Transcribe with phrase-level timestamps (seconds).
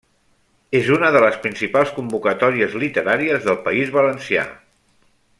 [0.79, 4.47] És una de les principals convocatòries literàries del País Valencià.